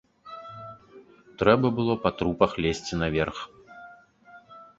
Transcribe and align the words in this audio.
Трэба 1.41 1.67
было 1.81 1.93
па 2.07 2.13
трупах 2.23 2.51
лезці 2.67 2.93
наверх. 3.03 3.37